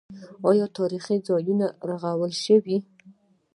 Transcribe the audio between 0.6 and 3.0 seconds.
تاریخي ځایونه رغول شوي؟